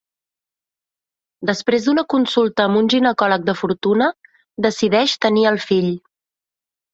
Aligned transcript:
Després 1.49 1.85
d'una 1.89 2.03
consulta 2.13 2.65
amb 2.69 2.79
un 2.81 2.89
ginecòleg 2.93 3.45
de 3.51 3.55
fortuna, 3.59 4.09
decideix 4.69 5.15
tenir 5.27 5.45
el 5.53 5.63
fill. 5.69 5.93